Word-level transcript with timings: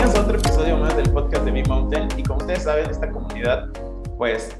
bienvenidos 0.00 0.18
a 0.18 0.26
otro 0.26 0.38
episodio 0.38 0.76
más 0.78 0.96
del 0.96 1.10
podcast 1.10 1.44
de 1.44 1.52
Mi 1.52 1.62
Mountain. 1.62 2.08
Y 2.16 2.22
como 2.22 2.38
ustedes 2.38 2.62
saben, 2.62 2.88
esta 2.88 3.10
comunidad, 3.10 3.68
pues, 4.16 4.56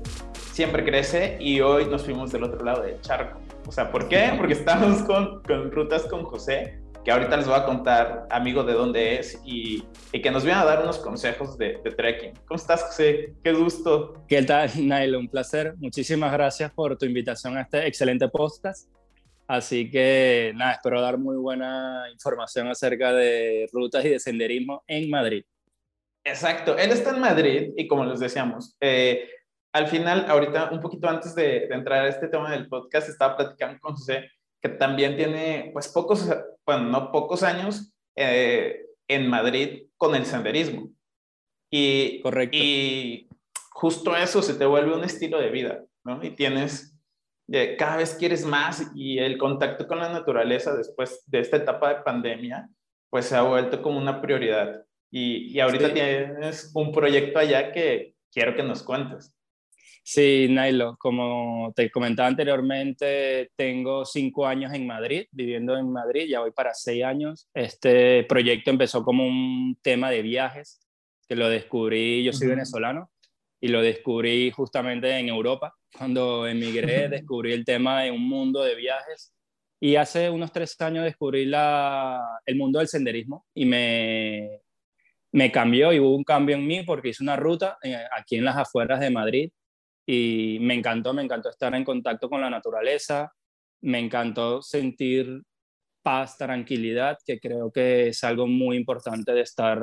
siempre 0.53 0.85
crece 0.85 1.39
y 1.41 1.63
hoy 1.63 1.87
nos 1.87 2.05
fuimos 2.05 2.31
del 2.31 2.45
otro 2.45 2.63
lado 2.63 2.83
del 2.83 3.01
charco. 3.01 3.41
O 3.67 3.73
sea, 3.73 3.91
¿por 3.91 4.07
qué? 4.09 4.35
Porque 4.37 4.53
estamos 4.53 5.03
con, 5.05 5.43
con 5.45 5.73
Rutas 5.73 6.03
con 6.03 6.25
José, 6.25 6.79
que 7.07 7.11
ahorita 7.11 7.39
les 7.39 7.47
voy 7.47 7.57
a 7.57 7.65
contar, 7.65 8.27
amigo, 8.29 8.65
de 8.65 8.75
dónde 8.75 9.19
es 9.19 9.41
y, 9.43 9.83
y 10.13 10.21
que 10.21 10.31
nos 10.31 10.45
viene 10.45 10.61
a 10.61 10.65
dar 10.67 10.83
unos 10.83 10.99
consejos 10.99 11.57
de, 11.57 11.81
de, 11.83 11.91
trekking. 11.91 12.35
¿Cómo 12.47 12.57
estás, 12.57 12.83
José? 12.83 13.33
Qué 13.43 13.55
gusto. 13.55 14.23
¿Qué 14.29 14.43
tal, 14.43 14.71
Nailo? 14.87 15.19
Un 15.19 15.29
placer. 15.29 15.75
Muchísimas 15.79 16.33
gracias 16.33 16.71
por 16.71 16.99
tu 16.99 17.07
invitación 17.07 17.57
a 17.57 17.63
este 17.63 17.87
excelente 17.87 18.29
podcast. 18.29 18.91
Así 19.51 19.91
que 19.91 20.53
nada, 20.55 20.75
espero 20.75 21.01
dar 21.01 21.19
muy 21.19 21.37
buena 21.37 22.05
información 22.13 22.69
acerca 22.69 23.13
de 23.13 23.69
rutas 23.73 24.05
y 24.05 24.11
de 24.11 24.21
senderismo 24.21 24.85
en 24.87 25.11
Madrid. 25.11 25.45
Exacto, 26.23 26.79
él 26.79 26.93
está 26.93 27.11
en 27.11 27.21
Madrid 27.21 27.73
y 27.77 27.89
como 27.89 28.05
les 28.05 28.21
decíamos, 28.21 28.77
eh, 28.81 29.29
al 29.73 29.89
final, 29.89 30.27
ahorita, 30.29 30.71
un 30.71 30.79
poquito 30.79 31.09
antes 31.09 31.35
de, 31.35 31.67
de, 31.67 31.75
entrar 31.75 32.05
a 32.05 32.09
este 32.09 32.29
tema 32.29 32.53
del 32.53 32.69
podcast, 32.69 33.09
estaba 33.09 33.37
platicando 33.37 33.81
con 33.81 33.97
José, 33.97 34.31
que 34.63 34.69
también 34.69 35.17
tiene, 35.17 35.71
pues, 35.73 35.89
pocos, 35.89 36.29
bueno, 36.65 36.85
no 36.85 37.11
pocos 37.11 37.43
años 37.43 37.93
eh, 38.15 38.87
en 39.09 39.29
Madrid 39.29 39.89
con 39.97 40.15
el 40.15 40.27
senderismo. 40.27 40.91
Y, 41.73 42.23
Correcto. 42.23 42.57
Y 42.57 43.29
justo 43.73 44.15
eso 44.15 44.43
se 44.43 44.55
te 44.55 44.65
vuelve 44.65 44.95
un 44.95 45.03
estilo 45.03 45.41
de 45.41 45.51
vida, 45.51 45.83
¿no? 46.05 46.23
Y 46.23 46.31
tienes 46.37 47.00
cada 47.77 47.97
vez 47.97 48.15
quieres 48.15 48.45
más 48.45 48.91
y 48.95 49.19
el 49.19 49.37
contacto 49.37 49.87
con 49.87 49.99
la 49.99 50.13
naturaleza 50.13 50.77
después 50.77 51.23
de 51.27 51.41
esta 51.41 51.57
etapa 51.57 51.89
de 51.89 52.03
pandemia, 52.03 52.69
pues 53.11 53.27
se 53.27 53.37
ha 53.37 53.43
vuelto 53.43 53.83
como 53.83 53.99
una 53.99 54.21
prioridad. 54.21 54.85
Y, 55.11 55.53
y 55.53 55.61
ahorita 55.61 55.89
sí. 55.89 55.95
tienes 55.95 56.71
un 56.75 56.93
proyecto 56.93 57.39
allá 57.41 57.73
que 57.73 58.15
quiero 58.33 58.55
que 58.55 58.63
nos 58.63 58.83
cuentes. 58.83 59.35
Sí, 60.03 60.49
Nailo, 60.49 60.97
como 60.99 61.73
te 61.77 61.91
comentaba 61.91 62.29
anteriormente, 62.29 63.51
tengo 63.57 64.05
cinco 64.05 64.47
años 64.47 64.73
en 64.73 64.87
Madrid, 64.87 65.27
viviendo 65.31 65.77
en 65.77 65.91
Madrid, 65.91 66.27
ya 66.29 66.41
voy 66.41 66.53
para 66.53 66.75
seis 66.75 67.05
años. 67.05 67.49
Este 67.55 68.25
proyecto 68.25 68.71
empezó 68.71 69.05
como 69.05 69.27
un 69.27 69.79
tema 69.83 70.11
de 70.11 70.23
viajes, 70.23 70.81
que 71.29 71.37
lo 71.37 71.49
descubrí, 71.49 72.25
yo 72.25 72.33
soy 72.33 72.47
uh 72.47 72.51
-huh. 72.51 72.55
venezolano, 72.55 73.11
y 73.61 73.69
lo 73.69 73.83
descubrí 73.83 74.51
justamente 74.51 75.11
en 75.19 75.29
Europa. 75.29 75.75
Cuando 75.97 76.47
emigré, 76.47 77.09
descubrí 77.09 77.53
el 77.53 77.65
tema 77.65 78.03
de 78.03 78.11
un 78.11 78.27
mundo 78.29 78.63
de 78.63 78.75
viajes 78.75 79.35
y 79.81 79.97
hace 79.97 80.31
unos 80.31 80.53
tres 80.53 80.79
años 80.81 81.05
descubrí 81.05 81.47
la, 81.47 82.21
el 82.47 82.57
mundo 82.57 82.79
del 82.79 82.89
senderismo 82.89 83.47
y 83.55 83.65
me, 83.65 84.61
me 85.33 85.51
cambió 85.51 85.93
y 85.93 86.01
hubo 86.01 86.15
un 86.15 86.25
cambio 86.25 86.57
en 86.57 86.67
mí 86.67 86.83
porque 86.83 87.11
hice 87.11 87.23
una 87.23 87.37
ruta 87.37 87.79
eh, 87.83 87.97
aquí 88.17 88.37
en 88.37 88.45
las 88.45 88.57
afueras 88.57 89.01
de 89.01 89.11
Madrid 89.11 89.51
y 90.07 90.59
me 90.61 90.75
encantó, 90.75 91.13
me 91.15 91.23
encantó 91.23 91.51
estar 91.51 91.75
en 91.75 91.85
contacto 91.85 92.29
con 92.29 92.41
la 92.41 92.51
naturaleza, 92.51 93.33
me 93.83 93.99
encantó 93.99 94.61
sentir 94.61 95.43
paz, 96.03 96.37
tranquilidad, 96.37 97.19
que 97.25 97.39
creo 97.39 97.71
que 97.71 98.09
es 98.09 98.25
algo 98.25 98.47
muy 98.47 98.77
importante 98.77 99.33
de 99.33 99.43
estar 99.43 99.81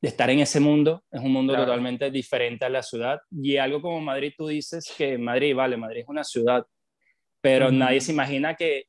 de 0.00 0.08
estar 0.08 0.28
en 0.30 0.40
ese 0.40 0.60
mundo, 0.60 1.02
es 1.10 1.20
un 1.20 1.32
mundo 1.32 1.52
claro. 1.52 1.66
totalmente 1.66 2.10
diferente 2.10 2.64
a 2.64 2.68
la 2.68 2.82
ciudad. 2.82 3.18
Y 3.30 3.56
algo 3.56 3.80
como 3.80 4.00
Madrid, 4.00 4.32
tú 4.36 4.46
dices 4.46 4.92
que 4.96 5.16
Madrid, 5.18 5.54
vale, 5.54 5.76
Madrid 5.76 6.00
es 6.02 6.08
una 6.08 6.24
ciudad, 6.24 6.66
pero 7.40 7.66
uh 7.66 7.70
-huh. 7.70 7.78
nadie 7.78 8.00
se 8.00 8.12
imagina 8.12 8.54
que 8.54 8.84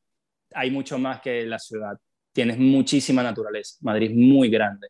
hay 0.54 0.72
mucho 0.72 0.98
más 0.98 1.22
que 1.22 1.46
la 1.46 1.60
ciudad. 1.60 1.98
Tienes 2.34 2.58
muchísima 2.58 3.24
naturaleza. 3.24 3.78
Madrid 3.82 4.12
es 4.12 4.18
muy 4.18 4.50
grande. 4.50 4.88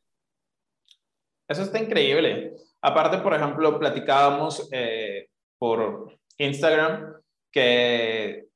Eso 1.47 1.63
está 1.63 1.79
increíble. 1.79 2.53
Aparte, 2.81 3.19
por 3.19 3.33
ejemplo, 3.33 3.79
platicábamos 3.79 4.67
eh, 4.71 5.29
por 5.57 6.19
Instagram 6.37 7.13
que 7.51 8.47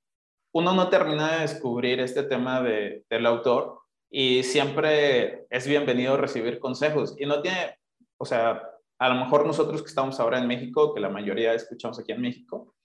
uno 0.53 0.73
no 0.73 0.89
termina 0.89 1.35
de 1.35 1.41
descubrir 1.41 1.99
este 2.01 2.23
tema 2.23 2.61
de, 2.61 3.05
del 3.09 3.25
autor 3.25 3.80
y 4.13 4.43
siempre 4.43 5.45
es 5.49 5.65
bienvenido 5.65 6.17
recibir 6.17 6.59
consejos. 6.59 7.15
Y 7.17 7.25
no 7.25 7.41
tiene, 7.41 7.77
o 8.17 8.25
sea, 8.25 8.61
a 8.99 9.09
lo 9.09 9.15
mejor 9.15 9.47
nosotros 9.47 9.81
que 9.81 9.87
estamos 9.87 10.19
ahora 10.19 10.37
en 10.37 10.47
México, 10.47 10.93
que 10.93 10.99
la 10.99 11.07
mayoría 11.07 11.53
escuchamos 11.53 11.97
aquí 11.97 12.11
en 12.11 12.21
México, 12.21 12.75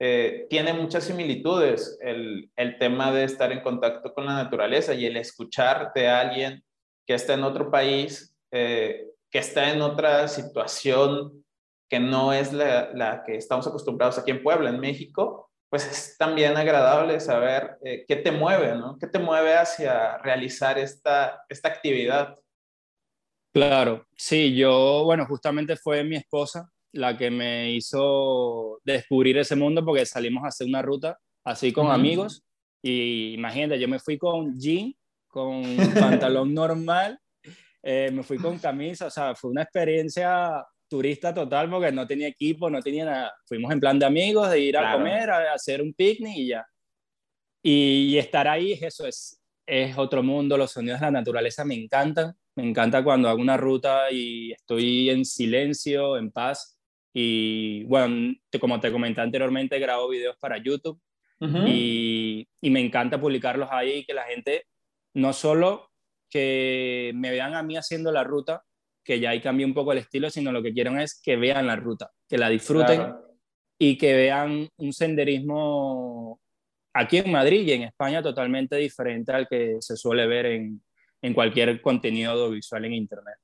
eh, 0.00 0.46
tiene 0.48 0.72
muchas 0.72 1.04
similitudes 1.04 1.98
el, 2.00 2.50
el, 2.56 2.78
tema 2.78 3.12
de 3.12 3.24
estar 3.24 3.52
en 3.52 3.60
contacto 3.60 4.12
con 4.12 4.26
la 4.26 4.34
naturaleza 4.34 4.94
y 4.94 5.06
el 5.06 5.16
escuchar 5.16 5.92
de 5.94 6.08
alguien 6.08 6.64
que 7.06 7.14
está 7.14 7.34
en 7.34 7.44
otro 7.44 7.70
país, 7.70 8.34
eh, 8.50 9.08
que 9.30 9.38
está 9.38 9.72
en 9.72 9.82
otra 9.82 10.26
situación 10.28 11.44
que 11.88 12.00
no 12.00 12.32
es 12.32 12.52
la, 12.52 12.90
la 12.94 13.24
que 13.24 13.36
estamos 13.36 13.66
acostumbrados 13.66 14.18
aquí 14.18 14.30
en 14.30 14.42
Puebla, 14.42 14.70
en 14.70 14.80
México, 14.80 15.45
pues 15.76 15.90
es 15.90 16.16
también 16.16 16.56
agradable 16.56 17.20
saber 17.20 17.76
eh, 17.84 18.06
qué 18.08 18.16
te 18.16 18.32
mueve, 18.32 18.74
¿no? 18.76 18.96
¿Qué 18.98 19.06
te 19.06 19.18
mueve 19.18 19.54
hacia 19.54 20.16
realizar 20.18 20.78
esta, 20.78 21.44
esta 21.50 21.68
actividad? 21.68 22.34
Claro, 23.52 24.06
sí, 24.16 24.56
yo, 24.56 25.02
bueno, 25.04 25.26
justamente 25.26 25.76
fue 25.76 26.02
mi 26.02 26.16
esposa 26.16 26.70
la 26.92 27.18
que 27.18 27.30
me 27.30 27.72
hizo 27.72 28.80
descubrir 28.84 29.36
ese 29.36 29.54
mundo 29.54 29.84
porque 29.84 30.06
salimos 30.06 30.44
a 30.44 30.48
hacer 30.48 30.66
una 30.66 30.80
ruta 30.80 31.18
así 31.44 31.74
con 31.74 31.88
uh 31.88 31.90
-huh. 31.90 31.94
amigos 31.94 32.42
y 32.82 33.34
imagínate, 33.34 33.78
yo 33.78 33.86
me 33.86 33.98
fui 33.98 34.16
con 34.16 34.58
jean, 34.58 34.94
con 35.28 35.62
pantalón 36.24 36.54
normal, 36.54 37.20
eh, 37.82 38.10
me 38.10 38.22
fui 38.22 38.38
con 38.38 38.58
camisa, 38.58 39.08
o 39.08 39.10
sea, 39.10 39.34
fue 39.34 39.50
una 39.50 39.64
experiencia 39.64 40.64
turista 40.88 41.34
total 41.34 41.70
porque 41.70 41.92
no 41.92 42.06
tenía 42.06 42.28
equipo, 42.28 42.70
no 42.70 42.80
tenía 42.80 43.04
nada. 43.04 43.34
Fuimos 43.46 43.72
en 43.72 43.80
plan 43.80 43.98
de 43.98 44.06
amigos, 44.06 44.50
de 44.50 44.60
ir 44.60 44.74
claro. 44.74 44.88
a 44.88 44.92
comer, 44.92 45.30
a 45.30 45.52
hacer 45.52 45.82
un 45.82 45.92
picnic 45.92 46.36
y 46.36 46.48
ya. 46.48 46.66
Y, 47.62 48.14
y, 48.14 48.18
estar 48.18 48.46
ahí, 48.46 48.72
eso 48.80 49.06
es, 49.06 49.42
es 49.66 49.98
otro 49.98 50.22
mundo, 50.22 50.56
los 50.56 50.70
sonidos 50.70 51.00
de 51.00 51.06
la 51.06 51.10
naturaleza 51.10 51.64
me 51.64 51.74
encantan. 51.74 52.34
Me 52.54 52.66
encanta 52.68 53.02
cuando 53.04 53.28
hago 53.28 53.40
una 53.40 53.56
ruta 53.56 54.10
y 54.10 54.52
estoy 54.52 55.10
en 55.10 55.24
silencio, 55.24 56.16
en 56.16 56.30
paz. 56.30 56.78
Y 57.12 57.84
bueno, 57.84 58.34
como 58.60 58.80
te 58.80 58.92
comenté 58.92 59.20
anteriormente, 59.20 59.78
grabo 59.78 60.08
videos 60.08 60.36
para 60.38 60.58
YouTube 60.58 61.00
uh 61.40 61.46
-huh. 61.46 61.68
y, 61.68 62.48
y 62.60 62.70
me 62.70 62.80
encanta 62.80 63.20
publicarlos 63.20 63.68
ahí 63.72 63.98
y 63.98 64.04
que 64.04 64.14
la 64.14 64.24
gente 64.24 64.66
no 65.14 65.32
solo 65.32 65.90
que 66.30 67.12
me 67.14 67.30
vean 67.30 67.54
a 67.54 67.62
mí 67.62 67.76
haciendo 67.76 68.12
la 68.12 68.22
ruta, 68.22 68.65
que 69.06 69.20
ya 69.20 69.30
ahí 69.30 69.40
cambió 69.40 69.66
un 69.66 69.72
poco 69.72 69.92
el 69.92 69.98
estilo, 69.98 70.28
sino 70.28 70.50
lo 70.50 70.62
que 70.62 70.72
quieren 70.72 70.98
es 70.98 71.20
que 71.22 71.36
vean 71.36 71.68
la 71.68 71.76
ruta, 71.76 72.10
que 72.28 72.36
la 72.36 72.48
disfruten 72.48 72.96
claro. 72.96 73.20
y 73.78 73.96
que 73.96 74.12
vean 74.14 74.68
un 74.76 74.92
senderismo 74.92 76.40
aquí 76.92 77.18
en 77.18 77.30
Madrid 77.30 77.66
y 77.66 77.72
en 77.72 77.82
España 77.82 78.20
totalmente 78.20 78.76
diferente 78.76 79.32
al 79.32 79.46
que 79.46 79.76
se 79.80 79.96
suele 79.96 80.26
ver 80.26 80.46
en, 80.46 80.82
en 81.22 81.34
cualquier 81.34 81.80
contenido 81.80 82.32
audiovisual 82.32 82.84
en 82.84 82.94
Internet. 82.94 83.36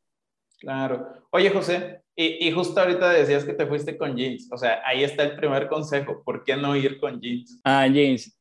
Claro. 0.59 1.27
Oye, 1.31 1.51
José, 1.51 2.03
y, 2.17 2.47
y, 2.47 2.53
justo 2.53 2.81
ahorita 2.81 3.11
decías 3.11 3.45
que 3.45 3.53
te 3.53 3.67
fuiste 3.67 3.97
con 3.97 4.17
jeans. 4.17 4.49
O 4.53 4.57
sea, 4.57 4.81
ahí 4.85 5.03
está 5.03 5.25
el 5.25 5.35
primer 5.37 5.69
consejo. 5.69 6.23
¿Por 6.25 6.45
qué 6.45 6.57
no 6.57 6.77
ir 6.77 7.01
con 7.01 7.21
jeans? 7.21 7.61
Ah, 7.65 7.87
jeans. 7.89 8.37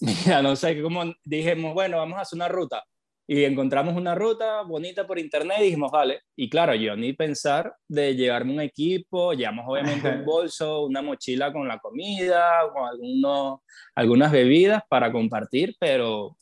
Mira, 0.00 0.42
no 0.42 0.54
sé, 0.54 0.80
como 0.80 1.04
dijimos, 1.24 1.74
bueno, 1.74 1.98
vamos 1.98 2.18
a 2.18 2.22
hacer 2.22 2.36
una 2.36 2.48
ruta 2.48 2.84
y 3.26 3.44
encontramos 3.44 3.96
una 3.96 4.14
ruta 4.14 4.62
bonita 4.62 5.06
por 5.06 5.18
internet 5.18 5.58
y 5.60 5.64
dijimos, 5.64 5.90
vale, 5.90 6.20
y 6.36 6.48
claro, 6.50 6.74
yo 6.74 6.94
ni 6.94 7.14
pensar 7.14 7.74
de 7.88 8.14
llevarme 8.14 8.52
un 8.52 8.60
equipo, 8.60 9.32
llevamos 9.32 9.64
obviamente 9.66 10.08
un 10.08 10.24
bolso, 10.26 10.84
una 10.84 11.00
mochila 11.00 11.52
con 11.52 11.66
la 11.66 11.78
comida, 11.78 12.70
con 12.72 12.86
algunos, 12.86 13.60
algunas 13.94 14.30
bebidas 14.30 14.82
para 14.88 15.10
compartir, 15.10 15.74
pero, 15.80 16.36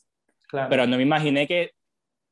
claro. 0.47 0.69
pero 0.69 0.87
no 0.87 0.97
me 0.97 1.03
imaginé 1.03 1.47
que 1.47 1.71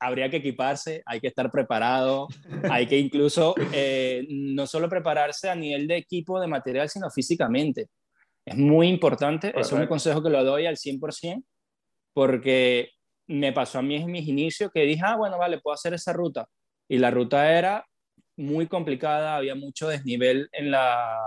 habría 0.01 0.29
que 0.29 0.37
equiparse, 0.37 1.01
hay 1.05 1.21
que 1.21 1.27
estar 1.27 1.49
preparado, 1.51 2.27
hay 2.69 2.87
que 2.87 2.97
incluso 2.97 3.55
eh, 3.71 4.25
no 4.29 4.65
solo 4.65 4.89
prepararse 4.89 5.49
a 5.49 5.55
nivel 5.55 5.87
de 5.87 5.97
equipo, 5.97 6.41
de 6.41 6.47
material, 6.47 6.89
sino 6.89 7.09
físicamente. 7.09 7.87
Es 8.43 8.57
muy 8.57 8.87
importante, 8.87 9.53
es 9.57 9.71
un 9.71 9.85
consejo 9.85 10.23
que 10.23 10.31
lo 10.31 10.43
doy 10.43 10.65
al 10.65 10.75
100%, 10.75 11.43
porque 12.13 12.89
me 13.31 13.53
pasó 13.53 13.79
a 13.79 13.81
mí 13.81 13.95
en 13.95 14.11
mis 14.11 14.27
inicios 14.27 14.71
que 14.73 14.81
dije, 14.81 15.01
ah, 15.03 15.15
bueno, 15.15 15.37
vale, 15.37 15.59
puedo 15.59 15.73
hacer 15.73 15.93
esa 15.93 16.11
ruta. 16.11 16.47
Y 16.89 16.97
la 16.97 17.11
ruta 17.11 17.57
era 17.57 17.85
muy 18.37 18.67
complicada, 18.67 19.35
había 19.35 19.55
mucho 19.55 19.87
desnivel 19.87 20.49
en 20.51 20.71
la... 20.71 21.17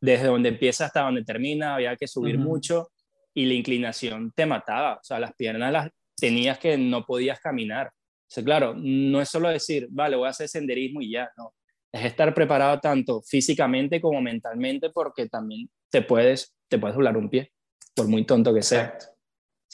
Desde 0.00 0.26
donde 0.26 0.50
empieza 0.50 0.86
hasta 0.86 1.02
donde 1.02 1.24
termina, 1.24 1.76
había 1.76 1.96
que 1.96 2.08
subir 2.08 2.36
uh 2.36 2.40
-huh. 2.40 2.44
mucho 2.44 2.88
y 3.32 3.46
la 3.46 3.54
inclinación 3.54 4.32
te 4.32 4.44
mataba. 4.44 4.94
O 4.94 5.04
sea, 5.04 5.18
las 5.18 5.32
piernas 5.34 5.72
las 5.72 5.90
tenías 6.16 6.58
que 6.58 6.76
no 6.76 7.06
podías 7.06 7.40
caminar. 7.40 7.86
O 7.86 8.34
sea, 8.34 8.44
claro, 8.44 8.74
no 8.76 9.20
es 9.20 9.28
solo 9.28 9.48
decir, 9.48 9.86
vale, 9.90 10.16
voy 10.16 10.26
a 10.26 10.30
hacer 10.30 10.48
senderismo 10.48 11.00
y 11.00 11.12
ya, 11.12 11.30
no. 11.36 11.54
Es 11.92 12.04
estar 12.04 12.34
preparado 12.34 12.80
tanto 12.80 13.22
físicamente 13.22 14.00
como 14.00 14.20
mentalmente 14.20 14.90
porque 14.90 15.28
también 15.28 15.70
te 15.90 16.02
puedes, 16.02 16.54
te 16.68 16.78
puedes 16.78 16.96
doblar 16.96 17.16
un 17.16 17.30
pie, 17.30 17.52
por 17.94 18.08
muy 18.08 18.24
tonto 18.24 18.52
que 18.52 18.62
sea. 18.62 18.84
Exacto. 18.84 19.11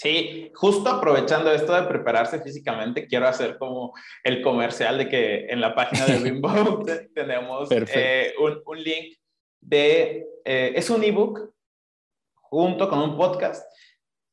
Sí, 0.01 0.53
justo 0.55 0.89
aprovechando 0.91 1.51
esto 1.51 1.73
de 1.73 1.89
prepararse 1.89 2.41
físicamente, 2.41 3.09
quiero 3.09 3.27
hacer 3.27 3.59
como 3.59 3.93
el 4.23 4.43
comercial 4.43 4.97
de 4.97 5.09
que 5.09 5.47
en 5.47 5.61
la 5.61 5.75
página 5.75 6.07
de 6.07 6.19
Bimbo 6.23 6.85
tenemos 7.17 7.69
eh, 7.73 8.33
un, 8.39 8.63
un, 8.65 8.81
link 8.81 9.19
de, 9.61 10.25
eh, 10.45 10.73
es 10.77 10.89
un 10.89 11.03
ebook 11.03 11.53
junto 12.35 12.89
con 12.89 13.01
un 13.01 13.17
podcast 13.17 13.69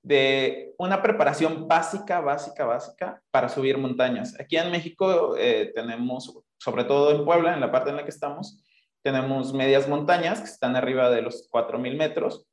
de 0.04 0.76
una 0.78 1.02
preparación 1.02 1.68
básica, 1.68 2.20
básica, 2.20 2.64
básica 2.66 3.24
para 3.32 3.50
subir 3.50 3.80
montañas. 3.80 4.40
Aquí 4.40 4.58
en 4.58 4.70
México 4.70 5.36
eh, 5.36 5.72
tenemos, 5.74 6.32
sobre 6.60 6.84
todo 6.84 7.10
en 7.10 7.26
Puebla, 7.26 7.56
en 7.56 7.62
la 7.62 7.72
parte 7.72 7.90
en 7.90 7.96
la 7.96 8.04
que 8.04 8.12
estamos, 8.12 8.64
tenemos 9.02 9.52
medias 9.52 9.90
montañas 9.90 10.42
que 10.42 10.46
están 10.46 10.76
arriba 10.76 11.10
de 11.10 11.24
los 11.24 11.50
4.000 11.50 11.98
metros 11.98 12.46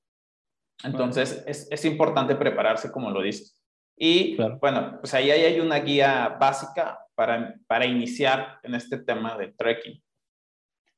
entonces, 0.84 1.44
es, 1.46 1.68
es, 1.70 1.84
importante 1.84 2.34
prepararse, 2.34 2.90
como 2.90 3.10
lo 3.10 3.22
dices. 3.22 3.62
Y 3.96 4.36
bueno, 4.60 4.98
pues 5.00 5.14
ahí 5.14 5.30
hay 5.30 5.60
una 5.60 5.78
guía 5.78 6.36
básica 6.40 6.98
para, 7.14 7.54
para 7.66 7.86
iniciar 7.86 8.58
en 8.62 8.74
este 8.74 8.98
tema 8.98 9.36
de 9.36 9.52
trekking. 9.52 10.02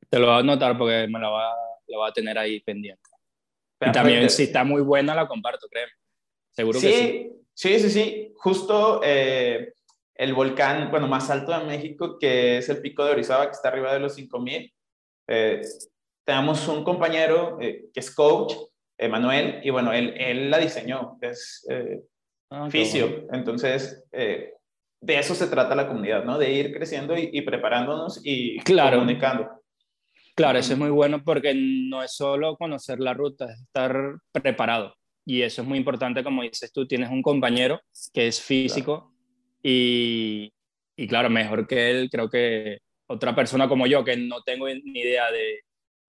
Te 0.08 0.18
lo 0.18 0.26
voy 0.26 0.36
a 0.36 0.38
anotar 0.38 0.78
porque 0.78 1.06
me 1.08 1.18
la 1.18 1.28
va, 1.28 1.54
la 1.86 1.98
va 1.98 2.08
a 2.08 2.12
tener 2.12 2.38
ahí 2.38 2.60
pendiente. 2.60 3.02
Y 3.80 3.92
también, 3.92 4.30
si 4.30 4.44
está 4.44 4.64
muy 4.64 4.80
buena, 4.80 5.14
la 5.14 5.26
comparto, 5.26 5.66
créeme. 5.68 5.92
Seguro 6.52 6.80
sí, 6.80 6.86
que 6.86 6.92
sí. 6.94 7.44
Sí, 7.54 7.78
sí, 7.80 7.90
sí. 7.90 8.32
Justo 8.36 9.00
eh, 9.04 9.74
el 10.14 10.34
volcán, 10.34 10.90
bueno, 10.90 11.08
más 11.08 11.30
alto 11.30 11.56
de 11.56 11.64
México, 11.64 12.18
que 12.18 12.58
es 12.58 12.68
el 12.68 12.80
Pico 12.80 13.04
de 13.04 13.12
Orizaba, 13.12 13.46
que 13.46 13.52
está 13.52 13.68
arriba 13.68 13.92
de 13.92 14.00
los 14.00 14.14
5000. 14.14 14.72
Eh, 15.28 15.60
tenemos 16.24 16.66
un 16.68 16.84
compañero 16.84 17.58
eh, 17.60 17.90
que 17.92 18.00
es 18.00 18.14
coach 18.14 18.54
Emanuel, 18.98 19.60
y 19.62 19.70
bueno, 19.70 19.92
él, 19.92 20.14
él 20.16 20.50
la 20.50 20.58
diseñó, 20.58 21.18
es 21.20 21.66
eh, 21.68 22.00
ah, 22.50 22.68
fisio, 22.70 23.26
entonces 23.32 24.04
eh, 24.12 24.52
de 25.00 25.18
eso 25.18 25.34
se 25.34 25.48
trata 25.48 25.74
la 25.74 25.88
comunidad, 25.88 26.24
¿no? 26.24 26.38
De 26.38 26.52
ir 26.52 26.72
creciendo 26.72 27.14
y, 27.16 27.40
preparándonos 27.42 28.20
y 28.24 28.58
claro. 28.60 28.98
comunicando. 28.98 29.50
Claro, 30.34 30.58
eso 30.58 30.72
es 30.72 30.78
muy 30.78 30.90
bueno 30.90 31.22
porque 31.22 31.54
no 31.54 32.02
es 32.02 32.14
solo 32.14 32.56
conocer 32.56 33.00
la 33.00 33.14
ruta, 33.14 33.52
es 33.52 33.60
estar 33.60 33.94
preparado. 34.32 34.94
Y 35.26 35.42
eso 35.42 35.62
es 35.62 35.68
muy 35.68 35.78
importante, 35.78 36.24
como 36.24 36.42
dices 36.42 36.72
tú, 36.72 36.86
tienes 36.86 37.10
un 37.10 37.22
compañero 37.22 37.80
que 38.12 38.28
es 38.28 38.40
físico 38.40 39.12
y, 39.62 40.52
y 40.96 41.06
claro, 41.06 41.30
mejor 41.30 41.66
que 41.66 41.90
él, 41.90 42.08
creo 42.10 42.28
que 42.28 42.78
otra 43.06 43.34
persona 43.34 43.68
como 43.68 43.86
yo, 43.86 44.04
que 44.04 44.16
no 44.16 44.42
tengo 44.42 44.66
ni 44.68 45.00
idea 45.00 45.30
de, 45.30 45.63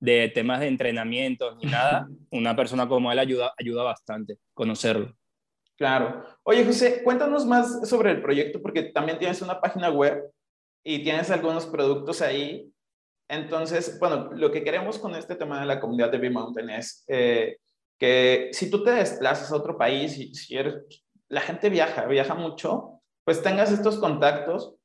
de 0.06 0.30
temas 0.30 0.60
de 0.60 0.68
entrenamiento 0.68 1.56
ni 1.56 1.70
nada, 1.70 2.08
una 2.32 2.56
persona 2.56 2.88
como 2.88 3.12
él 3.12 3.20
ayuda, 3.20 3.54
ayuda 3.58 3.84
bastante 3.84 4.38
conocerlo. 4.54 5.16
Claro. 5.76 6.24
Oye, 6.44 6.64
José, 6.64 7.04
cuéntanos 7.04 7.46
más 7.46 7.90
sobre 7.90 8.12
el 8.12 8.22
proyecto 8.22 8.62
porque 8.62 8.84
también 8.84 9.18
tienes 9.18 9.42
una 9.42 9.60
página 9.60 9.90
web 9.90 10.32
y 10.84 11.04
tienes 11.04 11.30
algunos 11.32 11.66
productos 11.66 12.22
ahí. 12.22 12.72
Entonces, 13.28 13.98
bueno, 14.00 14.30
lo 14.34 14.52
que 14.52 14.64
queremos 14.64 15.00
con 15.00 15.16
este 15.16 15.36
tema 15.36 15.60
de 15.60 15.66
la 15.66 15.80
comunidad 15.80 16.12
de 16.12 16.20
B-Mountain 16.20 16.70
es 16.70 17.04
eh, 17.08 17.58
que 17.98 18.50
si 18.54 18.70
tú 18.70 18.84
te 18.84 18.92
desplazas 18.92 19.52
a 19.52 19.56
otro 19.56 19.78
país 19.78 20.18
y 20.18 20.34
si 20.36 20.56
eres, 20.56 20.76
la 21.28 21.42
gente 21.42 21.70
viaja, 21.70 22.06
viaja 22.06 22.36
mucho, 22.36 23.02
pues 23.26 23.42
tengas 23.42 23.72
estos 23.72 23.98
contactos 23.98 24.76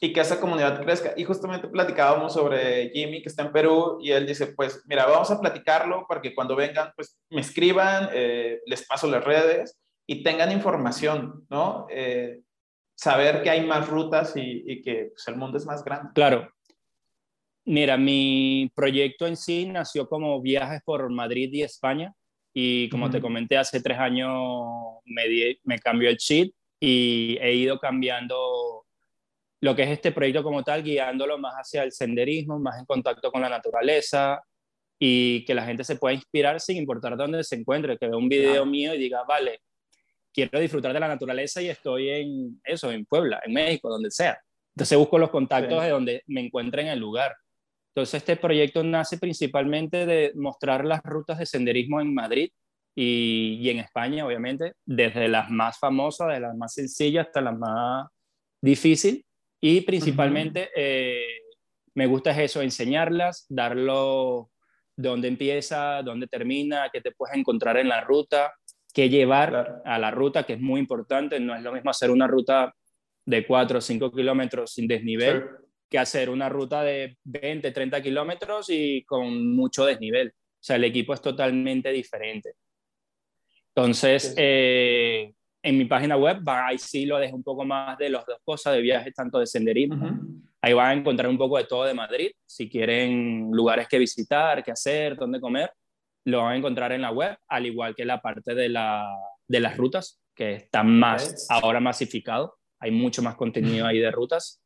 y 0.00 0.12
que 0.12 0.20
esa 0.20 0.40
comunidad 0.40 0.82
crezca. 0.82 1.14
Y 1.16 1.24
justamente 1.24 1.68
platicábamos 1.68 2.34
sobre 2.34 2.90
Jimmy, 2.90 3.22
que 3.22 3.28
está 3.28 3.42
en 3.42 3.52
Perú, 3.52 3.98
y 4.00 4.10
él 4.10 4.26
dice, 4.26 4.48
pues 4.48 4.82
mira, 4.86 5.06
vamos 5.06 5.30
a 5.30 5.40
platicarlo 5.40 6.06
para 6.06 6.20
que 6.20 6.34
cuando 6.34 6.54
vengan, 6.54 6.92
pues 6.94 7.18
me 7.30 7.40
escriban, 7.40 8.10
eh, 8.12 8.60
les 8.66 8.86
paso 8.86 9.10
las 9.10 9.24
redes 9.24 9.80
y 10.06 10.22
tengan 10.22 10.52
información, 10.52 11.46
¿no? 11.48 11.86
Eh, 11.90 12.40
saber 12.94 13.42
que 13.42 13.50
hay 13.50 13.66
más 13.66 13.88
rutas 13.88 14.32
y, 14.36 14.82
que 14.82 15.10
pues, 15.12 15.26
el 15.28 15.36
mundo 15.36 15.58
es 15.58 15.66
más 15.66 15.84
grande. 15.84 16.10
Claro. 16.14 16.50
Mira, 17.64 17.96
mi 17.96 18.70
proyecto 18.74 19.26
en 19.26 19.36
sí 19.36 19.66
nació 19.66 20.08
como 20.08 20.40
viajes 20.40 20.82
por 20.84 21.10
Madrid 21.10 21.50
y 21.52 21.62
España. 21.62 22.12
Y 22.54 22.88
como 22.88 23.10
te 23.10 23.20
comenté, 23.20 23.58
hace 23.58 23.82
tres 23.82 23.98
años 23.98 24.30
me, 25.04 25.58
me 25.64 25.78
cambió 25.78 26.08
el 26.08 26.16
chip 26.16 26.54
y 26.80 27.36
he 27.40 27.52
ido 27.54 27.78
cambiando 27.78 28.85
lo 29.60 29.74
que 29.74 29.82
es 29.84 29.90
este 29.90 30.12
proyecto 30.12 30.42
como 30.42 30.62
tal, 30.62 30.82
guiándolo 30.82 31.38
más 31.38 31.54
hacia 31.54 31.82
el 31.82 31.92
senderismo, 31.92 32.58
más 32.58 32.78
en 32.78 32.84
contacto 32.84 33.30
con 33.30 33.40
la 33.40 33.48
naturaleza 33.48 34.42
y 34.98 35.44
que 35.44 35.54
la 35.54 35.64
gente 35.64 35.84
se 35.84 35.96
pueda 35.96 36.14
inspirar 36.14 36.60
sin 36.60 36.76
importar 36.76 37.16
dónde 37.16 37.42
se 37.44 37.56
encuentre, 37.56 37.98
que 37.98 38.06
vea 38.06 38.16
un 38.16 38.28
video 38.28 38.64
mío 38.66 38.94
y 38.94 38.98
diga, 38.98 39.24
vale, 39.24 39.60
quiero 40.32 40.60
disfrutar 40.60 40.92
de 40.92 41.00
la 41.00 41.08
naturaleza 41.08 41.62
y 41.62 41.68
estoy 41.68 42.10
en 42.10 42.60
eso, 42.64 42.90
en 42.90 43.04
Puebla, 43.06 43.40
en 43.44 43.52
México, 43.54 43.88
donde 43.88 44.10
sea. 44.10 44.38
Entonces 44.74 44.98
busco 44.98 45.18
los 45.18 45.30
contactos 45.30 45.82
de 45.82 45.88
donde 45.88 46.22
me 46.26 46.42
encuentre 46.42 46.82
en 46.82 46.88
el 46.88 46.98
lugar. 46.98 47.34
Entonces 47.94 48.22
este 48.22 48.36
proyecto 48.36 48.84
nace 48.84 49.18
principalmente 49.18 50.04
de 50.04 50.32
mostrar 50.34 50.84
las 50.84 51.02
rutas 51.02 51.38
de 51.38 51.46
senderismo 51.46 52.00
en 52.00 52.12
Madrid 52.12 52.50
y, 52.94 53.58
y 53.60 53.70
en 53.70 53.78
España, 53.78 54.26
obviamente, 54.26 54.74
desde 54.84 55.28
las 55.28 55.50
más 55.50 55.78
famosas, 55.78 56.28
de 56.28 56.40
las 56.40 56.54
más 56.54 56.74
sencillas 56.74 57.26
hasta 57.26 57.40
las 57.40 57.58
más 57.58 58.06
difíciles 58.60 59.25
y 59.68 59.80
principalmente 59.80 60.70
eh, 60.76 61.26
me 61.94 62.06
gusta 62.06 62.30
eso, 62.40 62.62
enseñarlas, 62.62 63.46
darlo 63.48 64.52
dónde 64.94 65.26
empieza, 65.26 66.02
dónde 66.04 66.28
termina, 66.28 66.88
qué 66.92 67.00
te 67.00 67.10
puedes 67.10 67.36
encontrar 67.36 67.76
en 67.76 67.88
la 67.88 68.00
ruta, 68.00 68.54
qué 68.94 69.08
llevar 69.08 69.82
a 69.84 69.98
la 69.98 70.12
ruta, 70.12 70.44
que 70.44 70.52
es 70.52 70.60
muy 70.60 70.78
importante. 70.78 71.40
No 71.40 71.52
es 71.52 71.64
lo 71.64 71.72
mismo 71.72 71.90
hacer 71.90 72.12
una 72.12 72.28
ruta 72.28 72.76
de 73.24 73.44
4 73.44 73.78
o 73.78 73.80
5 73.80 74.12
kilómetros 74.12 74.72
sin 74.72 74.86
desnivel 74.86 75.46
que 75.90 75.98
hacer 75.98 76.30
una 76.30 76.48
ruta 76.48 76.84
de 76.84 77.18
20, 77.24 77.72
30 77.72 78.00
kilómetros 78.02 78.66
y 78.70 79.02
con 79.02 79.52
mucho 79.52 79.84
desnivel. 79.84 80.28
O 80.28 80.60
sea, 80.60 80.76
el 80.76 80.84
equipo 80.84 81.12
es 81.12 81.20
totalmente 81.20 81.90
diferente. 81.90 82.52
Entonces, 83.74 84.32
eh, 84.36 85.34
en 85.66 85.76
mi 85.76 85.84
página 85.84 86.16
web, 86.16 86.38
ahí 86.46 86.78
sí 86.78 87.06
lo 87.06 87.18
dejo 87.18 87.34
un 87.34 87.42
poco 87.42 87.64
más 87.64 87.98
de 87.98 88.08
las 88.08 88.24
dos 88.24 88.38
cosas, 88.44 88.74
de 88.74 88.80
viajes, 88.80 89.12
tanto 89.12 89.40
de 89.40 89.46
senderismo. 89.46 90.16
Ahí 90.62 90.72
van 90.72 90.90
a 90.90 90.92
encontrar 90.92 91.28
un 91.28 91.36
poco 91.36 91.58
de 91.58 91.64
todo 91.64 91.84
de 91.84 91.92
Madrid. 91.92 92.30
Si 92.46 92.68
quieren 92.68 93.50
lugares 93.50 93.88
que 93.88 93.98
visitar, 93.98 94.62
qué 94.62 94.70
hacer, 94.70 95.16
dónde 95.16 95.40
comer, 95.40 95.72
lo 96.24 96.38
van 96.38 96.52
a 96.52 96.56
encontrar 96.56 96.92
en 96.92 97.02
la 97.02 97.10
web, 97.10 97.36
al 97.48 97.66
igual 97.66 97.96
que 97.96 98.04
la 98.04 98.20
parte 98.20 98.54
de, 98.54 98.68
la, 98.68 99.08
de 99.48 99.58
las 99.58 99.76
rutas, 99.76 100.20
que 100.36 100.52
está 100.52 100.84
más 100.84 101.48
ahora 101.50 101.80
masificado. 101.80 102.54
Hay 102.78 102.92
mucho 102.92 103.20
más 103.20 103.34
contenido 103.34 103.86
ahí 103.86 103.98
de 103.98 104.12
rutas. 104.12 104.62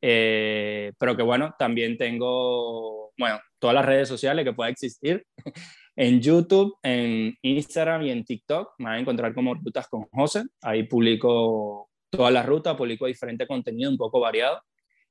Eh, 0.00 0.92
pero 1.00 1.16
que 1.16 1.24
bueno, 1.24 1.52
también 1.58 1.96
tengo, 1.98 3.12
bueno, 3.18 3.40
todas 3.58 3.74
las 3.74 3.84
redes 3.84 4.06
sociales 4.06 4.44
que 4.44 4.52
pueda 4.52 4.70
existir. 4.70 5.26
En 5.96 6.20
YouTube, 6.20 6.76
en 6.82 7.36
Instagram 7.42 8.02
y 8.02 8.10
en 8.10 8.24
TikTok 8.24 8.74
me 8.78 8.86
van 8.86 8.94
a 8.94 9.00
encontrar 9.00 9.32
como 9.34 9.54
Rutas 9.54 9.86
con 9.88 10.02
José. 10.10 10.44
Ahí 10.62 10.84
publico 10.84 11.88
toda 12.10 12.30
la 12.30 12.42
ruta, 12.42 12.76
publico 12.76 13.06
diferente 13.06 13.46
contenido 13.46 13.90
un 13.90 13.96
poco 13.96 14.20
variado 14.20 14.60